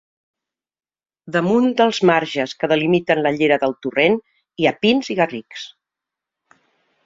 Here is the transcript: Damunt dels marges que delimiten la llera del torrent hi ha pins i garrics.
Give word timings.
Damunt 1.35 1.67
dels 1.81 1.99
marges 2.11 2.57
que 2.63 2.71
delimiten 2.73 3.23
la 3.27 3.35
llera 3.37 3.61
del 3.67 3.77
torrent 3.87 4.19
hi 4.63 4.69
ha 4.69 4.75
pins 4.87 5.15
i 5.17 5.21
garrics. 5.23 5.71